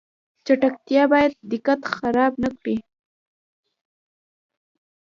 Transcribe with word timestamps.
چټکتیا 0.45 1.03
باید 1.11 1.31
دقت 1.51 1.81
خراب 1.95 2.33
نکړي 2.43 2.77